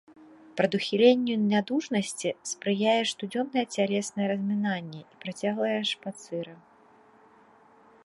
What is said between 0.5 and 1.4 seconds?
Прадухіленню